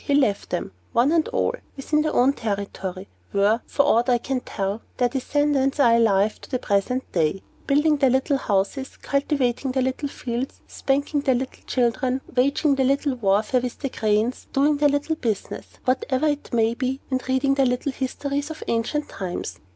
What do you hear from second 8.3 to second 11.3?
houses, cultivating their little fields, spanking